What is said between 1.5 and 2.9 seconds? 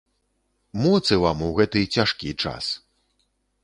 у гэты цяжкі час.